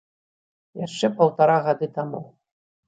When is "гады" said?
1.69-1.95